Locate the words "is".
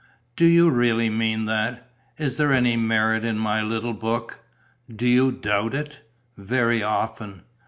2.17-2.37